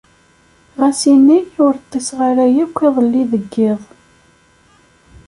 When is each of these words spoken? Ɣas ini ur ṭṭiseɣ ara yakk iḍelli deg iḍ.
Ɣas 0.79 1.01
ini 1.13 1.39
ur 1.65 1.73
ṭṭiseɣ 1.83 2.19
ara 2.29 2.45
yakk 2.55 2.77
iḍelli 2.87 3.23
deg 3.31 3.53
iḍ. 3.69 3.81